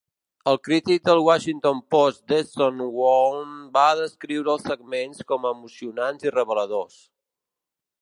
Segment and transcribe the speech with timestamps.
[0.51, 3.45] El crític del "Washington Post" Desson Howe
[3.77, 7.03] va descriure els segments com emocionants i reveladors.